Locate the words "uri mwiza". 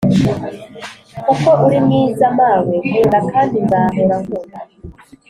1.65-2.25